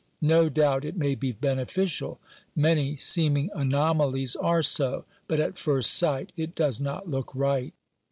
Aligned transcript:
No 0.23 0.49
doubt 0.49 0.83
it 0.83 0.97
may 0.97 1.13
be 1.13 1.31
beneficial; 1.31 2.19
many 2.55 2.95
seeming 2.97 3.51
anomalies 3.53 4.35
are 4.35 4.63
so, 4.63 5.05
but 5.27 5.39
at 5.39 5.59
first 5.59 5.91
sight 5.93 6.31
it 6.35 6.55
does 6.55 6.81
not 6.81 7.07
look 7.07 7.35
right. 7.35 7.75